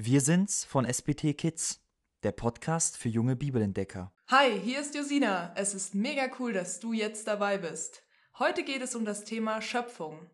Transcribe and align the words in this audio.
Wir 0.00 0.20
sind's 0.20 0.64
von 0.64 0.84
SBT 0.84 1.36
Kids, 1.36 1.84
der 2.22 2.30
Podcast 2.30 2.96
für 2.96 3.08
junge 3.08 3.34
Bibelentdecker. 3.34 4.12
Hi, 4.28 4.56
hier 4.60 4.78
ist 4.78 4.94
Josina. 4.94 5.52
Es 5.56 5.74
ist 5.74 5.96
mega 5.96 6.28
cool, 6.38 6.52
dass 6.52 6.78
du 6.78 6.92
jetzt 6.92 7.26
dabei 7.26 7.58
bist. 7.58 8.04
Heute 8.38 8.62
geht 8.62 8.80
es 8.80 8.94
um 8.94 9.04
das 9.04 9.24
Thema 9.24 9.60
Schöpfung. 9.60 10.30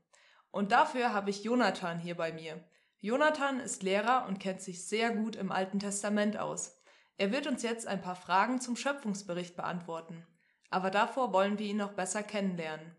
Und 0.51 0.71
dafür 0.71 1.15
habe 1.15 1.31
ich 1.31 1.45
Jonathan 1.45 1.99
hier 1.99 2.15
bei 2.15 2.31
mir. 2.31 2.63
Jonathan 3.01 3.59
ist 3.59 3.83
Lehrer 3.83 4.27
und 4.29 4.39
kennt 4.39 4.61
sich 4.61 4.87
sehr 4.87 5.13
gut 5.13 5.35
im 5.35 5.51
Alten 5.51 5.79
Testament 5.79 6.37
aus. 6.37 6.79
Er 7.17 7.33
wird 7.33 7.47
uns 7.47 7.63
jetzt 7.63 7.87
ein 7.87 8.03
paar 8.03 8.17
Fragen 8.17 8.61
zum 8.61 8.77
Schöpfungsbericht 8.77 9.57
beantworten. 9.57 10.27
Aber 10.69 10.91
davor 10.91 11.33
wollen 11.33 11.59
wir 11.59 11.65
ihn 11.65 11.79
noch 11.79 11.95
besser 11.95 12.23
kennenlernen. 12.23 12.95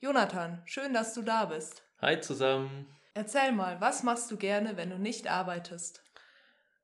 Jonathan, 0.00 0.62
schön, 0.64 0.94
dass 0.94 1.12
du 1.12 1.20
da 1.20 1.44
bist. 1.44 1.82
Hi 2.00 2.18
zusammen. 2.22 2.86
Erzähl 3.12 3.52
mal, 3.52 3.82
was 3.82 4.02
machst 4.02 4.30
du 4.30 4.38
gerne, 4.38 4.78
wenn 4.78 4.88
du 4.88 4.98
nicht 4.98 5.26
arbeitest? 5.28 6.05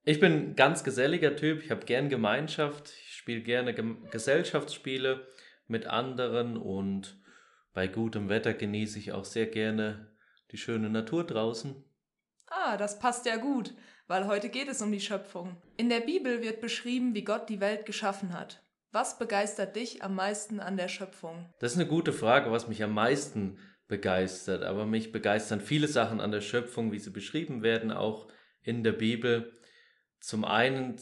Ich 0.04 0.18
bin 0.18 0.32
ein 0.32 0.56
ganz 0.56 0.82
geselliger 0.82 1.36
Typ, 1.36 1.62
ich 1.62 1.70
habe 1.70 1.86
gern 1.86 2.08
Gemeinschaft, 2.08 2.92
ich 3.06 3.14
spiele 3.14 3.40
gerne 3.40 3.72
Gem 3.72 4.08
Gesellschaftsspiele 4.10 5.28
mit 5.68 5.86
anderen 5.86 6.56
und 6.56 7.20
bei 7.72 7.86
gutem 7.86 8.28
Wetter 8.28 8.52
genieße 8.52 8.98
ich 8.98 9.12
auch 9.12 9.24
sehr 9.24 9.46
gerne 9.46 10.12
die 10.50 10.58
schöne 10.58 10.90
Natur 10.90 11.24
draußen. 11.24 11.84
Ah, 12.48 12.76
das 12.76 12.98
passt 12.98 13.26
ja 13.26 13.36
gut, 13.36 13.74
weil 14.08 14.26
heute 14.26 14.48
geht 14.48 14.68
es 14.68 14.82
um 14.82 14.90
die 14.90 15.00
Schöpfung. 15.00 15.56
In 15.76 15.88
der 15.88 16.00
Bibel 16.00 16.42
wird 16.42 16.60
beschrieben, 16.60 17.14
wie 17.14 17.22
Gott 17.22 17.48
die 17.48 17.60
Welt 17.60 17.86
geschaffen 17.86 18.32
hat. 18.32 18.60
Was 18.90 19.20
begeistert 19.20 19.76
dich 19.76 20.02
am 20.02 20.16
meisten 20.16 20.58
an 20.58 20.76
der 20.76 20.88
Schöpfung? 20.88 21.48
Das 21.60 21.72
ist 21.72 21.78
eine 21.78 21.88
gute 21.88 22.12
Frage, 22.12 22.50
was 22.50 22.66
mich 22.66 22.82
am 22.82 22.92
meisten 22.92 23.58
begeistert. 23.86 24.64
Aber 24.64 24.84
mich 24.84 25.12
begeistern 25.12 25.60
viele 25.60 25.86
Sachen 25.86 26.20
an 26.20 26.32
der 26.32 26.40
Schöpfung, 26.40 26.90
wie 26.90 26.98
sie 26.98 27.10
beschrieben 27.10 27.62
werden, 27.62 27.92
auch 27.92 28.28
in 28.62 28.82
der 28.82 28.92
Bibel. 28.92 29.52
Zum 30.22 30.44
einen, 30.44 31.00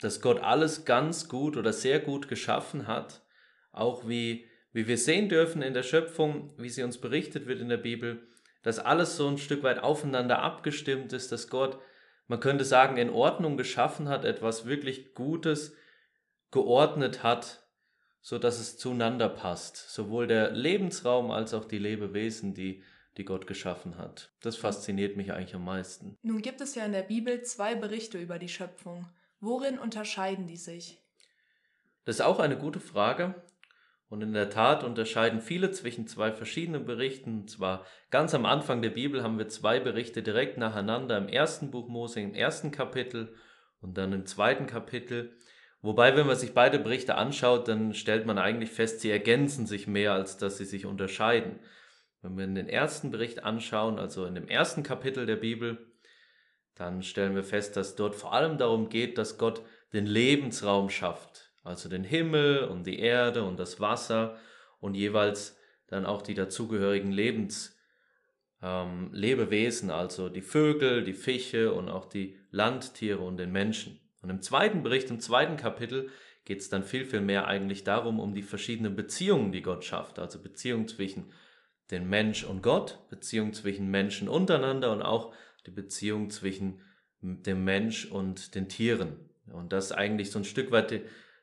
dass 0.00 0.20
Gott 0.20 0.40
alles 0.40 0.84
ganz 0.84 1.28
gut 1.28 1.56
oder 1.56 1.72
sehr 1.72 2.00
gut 2.00 2.26
geschaffen 2.26 2.88
hat, 2.88 3.22
auch 3.70 4.08
wie, 4.08 4.48
wie 4.72 4.88
wir 4.88 4.98
sehen 4.98 5.28
dürfen 5.28 5.62
in 5.62 5.72
der 5.72 5.84
Schöpfung, 5.84 6.52
wie 6.58 6.68
sie 6.68 6.82
uns 6.82 7.00
berichtet 7.00 7.46
wird 7.46 7.60
in 7.60 7.68
der 7.68 7.76
Bibel, 7.76 8.26
dass 8.64 8.80
alles 8.80 9.16
so 9.16 9.28
ein 9.28 9.38
Stück 9.38 9.62
weit 9.62 9.78
aufeinander 9.78 10.40
abgestimmt 10.40 11.12
ist, 11.12 11.30
dass 11.30 11.48
Gott, 11.48 11.78
man 12.26 12.40
könnte 12.40 12.64
sagen, 12.64 12.96
in 12.96 13.08
Ordnung 13.08 13.56
geschaffen 13.56 14.08
hat, 14.08 14.24
etwas 14.24 14.66
wirklich 14.66 15.14
Gutes 15.14 15.76
geordnet 16.50 17.22
hat, 17.22 17.68
so 18.20 18.36
dass 18.36 18.58
es 18.58 18.78
zueinander 18.78 19.28
passt. 19.28 19.76
Sowohl 19.76 20.26
der 20.26 20.50
Lebensraum 20.50 21.30
als 21.30 21.54
auch 21.54 21.66
die 21.66 21.78
Lebewesen, 21.78 22.52
die 22.52 22.82
die 23.16 23.24
Gott 23.24 23.46
geschaffen 23.46 23.98
hat. 23.98 24.32
Das 24.42 24.56
fasziniert 24.56 25.16
mich 25.16 25.32
eigentlich 25.32 25.54
am 25.54 25.64
meisten. 25.64 26.16
Nun 26.22 26.42
gibt 26.42 26.60
es 26.60 26.74
ja 26.74 26.84
in 26.84 26.92
der 26.92 27.02
Bibel 27.02 27.42
zwei 27.42 27.74
Berichte 27.74 28.18
über 28.18 28.38
die 28.38 28.48
Schöpfung. 28.48 29.06
Worin 29.40 29.78
unterscheiden 29.78 30.46
die 30.46 30.56
sich? 30.56 31.02
Das 32.04 32.16
ist 32.16 32.22
auch 32.22 32.38
eine 32.38 32.56
gute 32.56 32.80
Frage. 32.80 33.42
Und 34.08 34.22
in 34.22 34.32
der 34.32 34.50
Tat 34.50 34.84
unterscheiden 34.84 35.40
viele 35.40 35.72
zwischen 35.72 36.06
zwei 36.06 36.30
verschiedenen 36.30 36.84
Berichten. 36.84 37.40
Und 37.40 37.50
zwar 37.50 37.84
ganz 38.10 38.34
am 38.34 38.46
Anfang 38.46 38.80
der 38.80 38.90
Bibel 38.90 39.22
haben 39.22 39.38
wir 39.38 39.48
zwei 39.48 39.80
Berichte 39.80 40.22
direkt 40.22 40.58
nacheinander 40.58 41.18
im 41.18 41.28
ersten 41.28 41.70
Buch 41.70 41.88
Mose, 41.88 42.20
im 42.20 42.34
ersten 42.34 42.70
Kapitel 42.70 43.34
und 43.80 43.98
dann 43.98 44.12
im 44.12 44.26
zweiten 44.26 44.66
Kapitel. 44.66 45.36
Wobei, 45.82 46.16
wenn 46.16 46.26
man 46.26 46.36
sich 46.36 46.54
beide 46.54 46.78
Berichte 46.78 47.16
anschaut, 47.16 47.68
dann 47.68 47.94
stellt 47.94 48.26
man 48.26 48.38
eigentlich 48.38 48.70
fest, 48.70 49.00
sie 49.00 49.10
ergänzen 49.10 49.66
sich 49.66 49.86
mehr, 49.86 50.12
als 50.12 50.36
dass 50.36 50.58
sie 50.58 50.64
sich 50.64 50.86
unterscheiden. 50.86 51.58
Wenn 52.22 52.36
wir 52.36 52.46
den 52.46 52.68
ersten 52.68 53.10
Bericht 53.10 53.44
anschauen, 53.44 53.98
also 53.98 54.26
in 54.26 54.34
dem 54.34 54.48
ersten 54.48 54.82
Kapitel 54.82 55.26
der 55.26 55.36
Bibel, 55.36 55.92
dann 56.74 57.02
stellen 57.02 57.34
wir 57.34 57.44
fest, 57.44 57.76
dass 57.76 57.96
dort 57.96 58.14
vor 58.14 58.32
allem 58.32 58.58
darum 58.58 58.88
geht, 58.88 59.18
dass 59.18 59.38
Gott 59.38 59.62
den 59.92 60.06
Lebensraum 60.06 60.90
schafft, 60.90 61.52
also 61.64 61.88
den 61.88 62.04
Himmel 62.04 62.64
und 62.64 62.86
die 62.86 62.98
Erde 62.98 63.44
und 63.44 63.58
das 63.58 63.80
Wasser 63.80 64.36
und 64.80 64.94
jeweils 64.94 65.58
dann 65.86 66.04
auch 66.04 66.22
die 66.22 66.34
dazugehörigen 66.34 67.12
Lebens, 67.12 67.76
ähm, 68.62 69.10
Lebewesen, 69.12 69.90
also 69.90 70.28
die 70.28 70.42
Vögel, 70.42 71.04
die 71.04 71.14
Fische 71.14 71.72
und 71.72 71.88
auch 71.88 72.06
die 72.06 72.38
Landtiere 72.50 73.20
und 73.20 73.36
den 73.36 73.52
Menschen. 73.52 74.00
Und 74.22 74.30
im 74.30 74.42
zweiten 74.42 74.82
Bericht, 74.82 75.10
im 75.10 75.20
zweiten 75.20 75.56
Kapitel, 75.56 76.10
geht 76.44 76.60
es 76.60 76.68
dann 76.68 76.84
viel, 76.84 77.04
viel 77.04 77.20
mehr 77.20 77.46
eigentlich 77.46 77.84
darum, 77.84 78.20
um 78.20 78.34
die 78.34 78.42
verschiedenen 78.42 78.96
Beziehungen, 78.96 79.52
die 79.52 79.62
Gott 79.62 79.84
schafft, 79.84 80.18
also 80.18 80.42
Beziehungen 80.42 80.88
zwischen 80.88 81.32
den 81.90 82.08
Mensch 82.08 82.44
und 82.44 82.62
Gott, 82.62 83.08
Beziehung 83.10 83.52
zwischen 83.52 83.90
Menschen 83.90 84.28
untereinander 84.28 84.92
und 84.92 85.02
auch 85.02 85.34
die 85.66 85.70
Beziehung 85.70 86.30
zwischen 86.30 86.82
dem 87.20 87.64
Mensch 87.64 88.06
und 88.06 88.54
den 88.54 88.68
Tieren. 88.68 89.30
Und 89.52 89.72
das 89.72 89.86
ist 89.86 89.92
eigentlich 89.92 90.30
so 90.30 90.38
ein 90.38 90.44
Stück 90.44 90.70
weit 90.70 91.02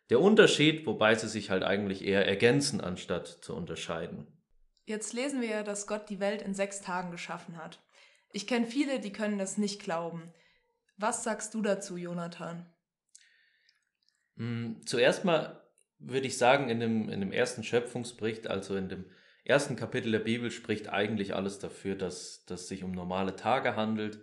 der 0.10 0.20
Unterschied, 0.20 0.86
wobei 0.86 1.16
sie 1.16 1.30
sich 1.30 1.50
halt 1.50 1.64
eigentlich 1.64 2.04
eher 2.04 2.28
ergänzen, 2.28 2.82
anstatt 2.82 3.28
zu 3.28 3.56
unterscheiden. 3.56 4.28
Jetzt 4.86 5.14
lesen 5.14 5.42
wir 5.42 5.50
ja, 5.50 5.64
dass 5.64 5.88
Gott 5.88 6.10
die 6.10 6.20
Welt 6.20 6.42
in 6.42 6.54
sechs 6.54 6.82
Tagen 6.82 7.12
geschaffen 7.12 7.58
hat. 7.58 7.80
Ich 8.32 8.48
kenne 8.48 8.66
viele, 8.66 9.00
die 9.00 9.14
können 9.14 9.38
das 9.38 9.58
nicht 9.58 9.82
glauben. 9.82 10.34
Was 10.98 11.24
sagst 11.24 11.54
du 11.54 11.62
dazu, 11.62 11.98
Jonathan? 11.98 12.66
Hm, 14.36 14.82
zuerst 14.86 15.24
mal 15.24 15.62
würde 16.00 16.28
ich 16.28 16.38
sagen, 16.38 16.70
in 16.70 16.80
dem, 16.80 17.10
in 17.10 17.22
dem 17.22 17.32
ersten 17.32 17.64
Schöpfungsbericht, 17.64 18.48
also 18.48 18.76
in 18.76 18.90
dem 18.90 19.06
ersten 19.44 19.76
Kapitel 19.76 20.12
der 20.12 20.20
Bibel 20.20 20.52
spricht 20.52 20.90
eigentlich 20.90 21.36
alles 21.36 21.60
dafür, 21.60 21.96
dass 21.96 22.46
es 22.50 22.68
sich 22.68 22.84
um 22.84 22.92
normale 22.92 23.36
Tage 23.36 23.76
handelt, 23.76 24.20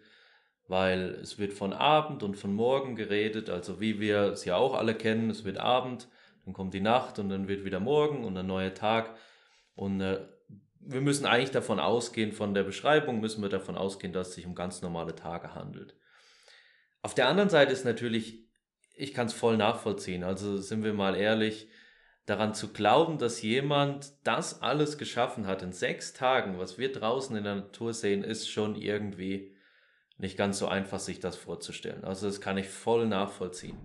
weil 0.66 1.18
es 1.22 1.38
wird 1.38 1.52
von 1.52 1.72
Abend 1.72 2.22
und 2.22 2.36
von 2.36 2.54
Morgen 2.54 2.96
geredet, 2.96 3.50
also 3.50 3.80
wie 3.80 4.00
wir 4.00 4.22
es 4.32 4.44
ja 4.44 4.56
auch 4.56 4.74
alle 4.74 4.94
kennen, 4.94 5.30
es 5.30 5.44
wird 5.44 5.58
Abend, 5.58 6.08
dann 6.44 6.54
kommt 6.54 6.74
die 6.74 6.80
Nacht 6.80 7.18
und 7.18 7.28
dann 7.28 7.48
wird 7.48 7.64
wieder 7.64 7.80
Morgen 7.80 8.24
und 8.24 8.36
ein 8.36 8.46
neuer 8.46 8.72
Tag 8.74 9.16
und 9.74 10.00
äh, 10.00 10.20
wir 10.82 11.02
müssen 11.02 11.26
eigentlich 11.26 11.50
davon 11.50 11.78
ausgehen, 11.78 12.32
von 12.32 12.54
der 12.54 12.62
Beschreibung 12.62 13.20
müssen 13.20 13.42
wir 13.42 13.50
davon 13.50 13.76
ausgehen, 13.76 14.12
dass 14.12 14.28
es 14.28 14.34
sich 14.36 14.46
um 14.46 14.54
ganz 14.54 14.80
normale 14.80 15.14
Tage 15.14 15.54
handelt. 15.54 15.94
Auf 17.02 17.14
der 17.14 17.28
anderen 17.28 17.50
Seite 17.50 17.72
ist 17.72 17.84
natürlich, 17.84 18.46
ich 18.94 19.12
kann 19.12 19.26
es 19.26 19.34
voll 19.34 19.56
nachvollziehen, 19.56 20.24
also 20.24 20.56
sind 20.58 20.82
wir 20.82 20.94
mal 20.94 21.14
ehrlich, 21.14 21.68
daran 22.26 22.54
zu 22.54 22.72
glauben, 22.72 23.18
dass 23.18 23.42
jemand 23.42 24.12
das 24.24 24.62
alles 24.62 24.98
geschaffen 24.98 25.46
hat 25.46 25.62
in 25.62 25.72
sechs 25.72 26.12
Tagen, 26.12 26.58
was 26.58 26.78
wir 26.78 26.92
draußen 26.92 27.36
in 27.36 27.44
der 27.44 27.56
Natur 27.56 27.92
sehen, 27.92 28.22
ist 28.22 28.48
schon 28.48 28.76
irgendwie 28.76 29.56
nicht 30.18 30.36
ganz 30.36 30.58
so 30.58 30.68
einfach, 30.68 31.00
sich 31.00 31.18
das 31.18 31.36
vorzustellen. 31.36 32.04
Also 32.04 32.26
das 32.26 32.40
kann 32.40 32.58
ich 32.58 32.68
voll 32.68 33.06
nachvollziehen. 33.06 33.78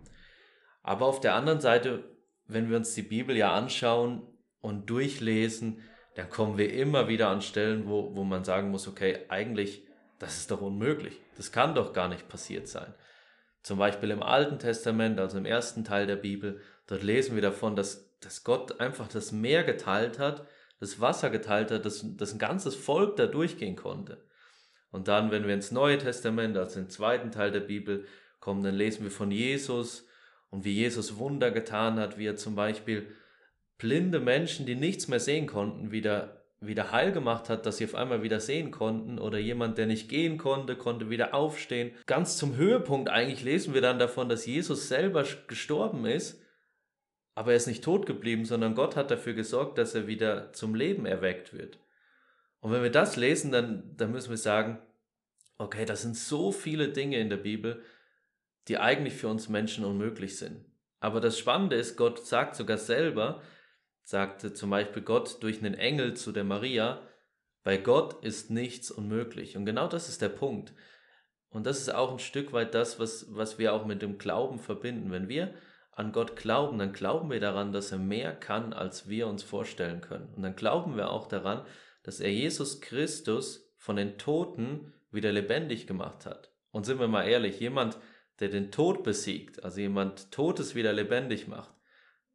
Aber 0.83 1.05
auf 1.05 1.19
der 1.19 1.33
anderen 1.33 1.61
Seite, 1.61 2.03
wenn 2.47 2.69
wir 2.69 2.77
uns 2.77 2.93
die 2.93 3.01
Bibel 3.01 3.35
ja 3.35 3.53
anschauen 3.53 4.21
und 4.61 4.89
durchlesen, 4.89 5.81
dann 6.15 6.29
kommen 6.29 6.57
wir 6.57 6.71
immer 6.73 7.07
wieder 7.07 7.29
an 7.29 7.41
Stellen, 7.41 7.87
wo, 7.87 8.15
wo 8.15 8.23
man 8.23 8.43
sagen 8.43 8.69
muss, 8.69 8.87
okay, 8.87 9.25
eigentlich, 9.29 9.87
das 10.19 10.37
ist 10.37 10.51
doch 10.51 10.61
unmöglich. 10.61 11.19
Das 11.37 11.51
kann 11.51 11.75
doch 11.75 11.93
gar 11.93 12.07
nicht 12.07 12.29
passiert 12.29 12.67
sein. 12.67 12.93
Zum 13.63 13.79
Beispiel 13.79 14.11
im 14.11 14.21
Alten 14.21 14.59
Testament, 14.59 15.19
also 15.19 15.37
im 15.37 15.45
ersten 15.45 15.83
Teil 15.83 16.05
der 16.05 16.15
Bibel, 16.15 16.61
dort 16.87 17.01
lesen 17.01 17.35
wir 17.35 17.41
davon, 17.41 17.75
dass 17.75 18.14
dass 18.25 18.43
Gott 18.43 18.79
einfach 18.79 19.07
das 19.07 19.31
Meer 19.31 19.63
geteilt 19.63 20.19
hat, 20.19 20.47
das 20.79 20.99
Wasser 20.99 21.29
geteilt 21.29 21.71
hat, 21.71 21.85
dass, 21.85 22.03
dass 22.17 22.33
ein 22.33 22.39
ganzes 22.39 22.75
Volk 22.75 23.15
da 23.15 23.27
durchgehen 23.27 23.75
konnte. 23.75 24.17
Und 24.91 25.07
dann, 25.07 25.31
wenn 25.31 25.45
wir 25.45 25.53
ins 25.53 25.71
Neue 25.71 25.97
Testament, 25.97 26.57
also 26.57 26.79
den 26.79 26.89
zweiten 26.89 27.31
Teil 27.31 27.51
der 27.51 27.59
Bibel 27.59 28.05
kommen, 28.39 28.63
dann 28.63 28.75
lesen 28.75 29.03
wir 29.03 29.11
von 29.11 29.31
Jesus 29.31 30.07
und 30.49 30.65
wie 30.65 30.73
Jesus 30.73 31.17
Wunder 31.17 31.51
getan 31.51 31.99
hat, 31.99 32.17
wie 32.17 32.27
er 32.27 32.35
zum 32.35 32.55
Beispiel 32.55 33.07
blinde 33.77 34.19
Menschen, 34.19 34.65
die 34.65 34.75
nichts 34.75 35.07
mehr 35.07 35.19
sehen 35.19 35.47
konnten, 35.47 35.91
wieder, 35.91 36.45
wieder 36.61 36.91
heil 36.91 37.11
gemacht 37.11 37.49
hat, 37.49 37.65
dass 37.65 37.77
sie 37.77 37.85
auf 37.85 37.95
einmal 37.95 38.23
wieder 38.23 38.39
sehen 38.39 38.71
konnten 38.71 39.19
oder 39.19 39.37
jemand, 39.37 39.77
der 39.77 39.85
nicht 39.85 40.07
gehen 40.09 40.37
konnte, 40.37 40.75
konnte 40.75 41.09
wieder 41.09 41.33
aufstehen. 41.33 41.91
Ganz 42.05 42.37
zum 42.37 42.55
Höhepunkt 42.55 43.09
eigentlich 43.09 43.43
lesen 43.43 43.73
wir 43.73 43.81
dann 43.81 43.99
davon, 43.99 44.29
dass 44.29 44.45
Jesus 44.45 44.87
selber 44.87 45.25
gestorben 45.47 46.05
ist 46.05 46.41
aber 47.35 47.51
er 47.51 47.57
ist 47.57 47.67
nicht 47.67 47.83
tot 47.83 48.05
geblieben, 48.05 48.45
sondern 48.45 48.75
Gott 48.75 48.95
hat 48.95 49.11
dafür 49.11 49.33
gesorgt, 49.33 49.77
dass 49.77 49.93
er 49.93 50.07
wieder 50.07 50.53
zum 50.53 50.73
Leben 50.73 51.05
erweckt 51.05 51.53
wird. 51.53 51.77
Und 52.61 52.71
wenn 52.71 52.81
wir 52.81 52.89
das 52.89 53.17
lesen, 53.17 53.51
dann, 53.51 53.95
dann 53.97 54.11
müssen 54.11 54.29
wir 54.29 54.37
sagen, 54.37 54.79
okay, 55.57 55.85
das 55.85 56.01
sind 56.01 56.15
so 56.15 56.51
viele 56.51 56.89
Dinge 56.89 57.19
in 57.19 57.29
der 57.29 57.37
Bibel, 57.37 57.83
die 58.67 58.77
eigentlich 58.77 59.13
für 59.13 59.27
uns 59.27 59.49
Menschen 59.49 59.85
unmöglich 59.85 60.37
sind. 60.37 60.65
Aber 60.99 61.19
das 61.19 61.37
Spannende 61.37 61.75
ist, 61.75 61.97
Gott 61.97 62.25
sagt 62.25 62.55
sogar 62.55 62.77
selber, 62.77 63.41
sagte 64.03 64.53
zum 64.53 64.69
Beispiel 64.69 65.03
Gott 65.03 65.43
durch 65.43 65.59
einen 65.59 65.75
Engel 65.75 66.15
zu 66.15 66.31
der 66.31 66.43
Maria, 66.43 67.01
bei 67.63 67.77
Gott 67.77 68.23
ist 68.23 68.49
nichts 68.49 68.91
unmöglich. 68.91 69.57
Und 69.57 69.65
genau 69.65 69.87
das 69.87 70.07
ist 70.07 70.21
der 70.21 70.29
Punkt. 70.29 70.73
Und 71.49 71.65
das 71.65 71.79
ist 71.79 71.93
auch 71.93 72.11
ein 72.11 72.19
Stück 72.19 72.53
weit 72.53 72.73
das, 72.73 72.99
was, 72.99 73.27
was 73.35 73.59
wir 73.59 73.73
auch 73.73 73.85
mit 73.85 74.01
dem 74.01 74.17
Glauben 74.17 74.59
verbinden. 74.59 75.11
Wenn 75.11 75.27
wir 75.29 75.53
an 75.95 76.11
Gott 76.11 76.35
glauben, 76.35 76.77
dann 76.77 76.93
glauben 76.93 77.31
wir 77.31 77.39
daran, 77.39 77.71
dass 77.71 77.91
er 77.91 77.97
mehr 77.97 78.35
kann, 78.35 78.73
als 78.73 79.07
wir 79.07 79.27
uns 79.27 79.43
vorstellen 79.43 80.01
können. 80.01 80.31
Und 80.35 80.43
dann 80.43 80.55
glauben 80.55 80.97
wir 80.97 81.09
auch 81.09 81.27
daran, 81.27 81.65
dass 82.03 82.19
er 82.19 82.31
Jesus 82.31 82.81
Christus 82.81 83.73
von 83.77 83.95
den 83.95 84.17
Toten 84.17 84.93
wieder 85.09 85.31
lebendig 85.31 85.87
gemacht 85.87 86.25
hat. 86.25 86.51
Und 86.71 86.85
sind 86.85 86.99
wir 86.99 87.07
mal 87.07 87.23
ehrlich, 87.23 87.59
jemand, 87.61 87.97
der 88.39 88.49
den 88.49 88.71
Tod 88.71 89.03
besiegt, 89.03 89.63
also 89.63 89.79
jemand 89.79 90.31
Totes 90.31 90.75
wieder 90.75 90.91
lebendig 90.91 91.47
macht, 91.47 91.73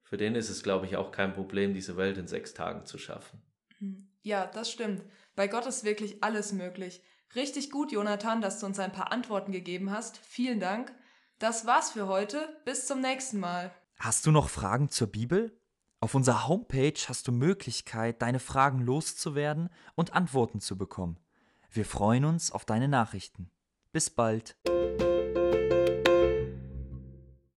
für 0.02 0.16
den 0.16 0.34
ist 0.34 0.48
es, 0.48 0.62
glaube 0.62 0.86
ich, 0.86 0.96
auch 0.96 1.12
kein 1.12 1.34
Problem, 1.34 1.74
diese 1.74 1.96
Welt 1.96 2.16
in 2.16 2.26
sechs 2.26 2.54
Tagen 2.54 2.86
zu 2.86 2.98
schaffen. 2.98 3.42
Hm. 3.78 4.08
Ja, 4.22 4.46
das 4.46 4.70
stimmt. 4.70 5.04
Bei 5.36 5.46
Gott 5.46 5.66
ist 5.66 5.84
wirklich 5.84 6.24
alles 6.24 6.52
möglich. 6.52 7.02
Richtig 7.34 7.70
gut, 7.70 7.92
Jonathan, 7.92 8.40
dass 8.40 8.58
du 8.58 8.66
uns 8.66 8.78
ein 8.78 8.92
paar 8.92 9.12
Antworten 9.12 9.52
gegeben 9.52 9.90
hast. 9.92 10.18
Vielen 10.18 10.58
Dank. 10.60 10.92
Das 11.40 11.64
war's 11.64 11.92
für 11.92 12.06
heute. 12.06 12.54
Bis 12.66 12.86
zum 12.86 13.00
nächsten 13.00 13.40
Mal. 13.40 13.72
Hast 13.98 14.26
du 14.26 14.30
noch 14.30 14.50
Fragen 14.50 14.90
zur 14.90 15.06
Bibel? 15.06 15.58
Auf 15.98 16.14
unserer 16.14 16.46
Homepage 16.46 17.00
hast 17.08 17.28
du 17.28 17.32
Möglichkeit, 17.32 18.20
deine 18.20 18.40
Fragen 18.40 18.80
loszuwerden 18.80 19.70
und 19.94 20.12
Antworten 20.12 20.60
zu 20.60 20.76
bekommen. 20.76 21.18
Wir 21.70 21.86
freuen 21.86 22.26
uns 22.26 22.52
auf 22.52 22.66
deine 22.66 22.88
Nachrichten. 22.88 23.50
Bis 23.90 24.10
bald. 24.10 24.54